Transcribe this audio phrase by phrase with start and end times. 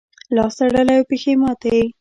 [0.35, 1.77] لاس تړلی او پښې ماتې.